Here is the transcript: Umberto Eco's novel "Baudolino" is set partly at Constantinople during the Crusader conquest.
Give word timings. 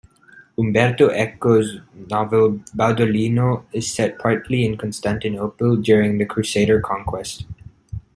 Umberto 0.57 1.09
Eco's 1.09 1.77
novel 1.93 2.53
"Baudolino" 2.75 3.65
is 3.71 3.93
set 3.93 4.17
partly 4.17 4.65
at 4.67 4.79
Constantinople 4.79 5.75
during 5.77 6.17
the 6.17 6.25
Crusader 6.25 6.81
conquest. 6.81 7.45